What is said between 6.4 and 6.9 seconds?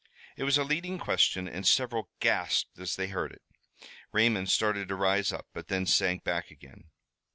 again.